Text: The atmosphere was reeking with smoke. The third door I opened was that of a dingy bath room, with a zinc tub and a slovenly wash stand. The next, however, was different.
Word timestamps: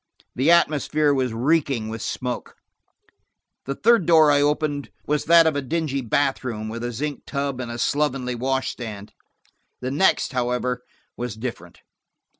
The 0.33 0.49
atmosphere 0.49 1.13
was 1.13 1.31
reeking 1.31 1.87
with 1.89 2.01
smoke. 2.01 2.55
The 3.65 3.75
third 3.75 4.07
door 4.07 4.31
I 4.31 4.41
opened 4.41 4.89
was 5.05 5.25
that 5.25 5.45
of 5.45 5.55
a 5.55 5.61
dingy 5.61 6.01
bath 6.01 6.43
room, 6.43 6.69
with 6.69 6.83
a 6.83 6.91
zinc 6.91 7.27
tub 7.27 7.61
and 7.61 7.69
a 7.71 7.77
slovenly 7.77 8.33
wash 8.33 8.71
stand. 8.71 9.13
The 9.79 9.91
next, 9.91 10.33
however, 10.33 10.81
was 11.17 11.35
different. 11.35 11.81